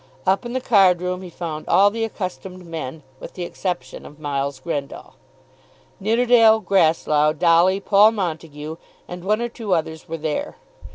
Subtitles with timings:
[0.25, 4.19] Up in the card room he found all the accustomed men, with the exception of
[4.19, 5.13] Miles Grendall.
[5.99, 8.77] Nidderdale, Grasslough, Dolly, Paul Montague,
[9.07, 10.55] and one or two others were there.